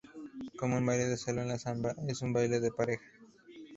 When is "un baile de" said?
0.77-1.15, 2.23-2.71